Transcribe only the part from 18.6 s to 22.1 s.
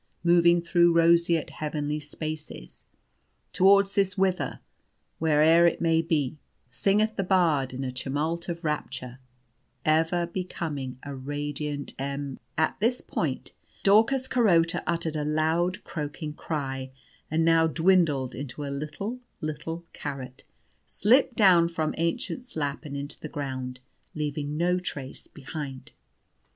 a little, little carrot, slipped down from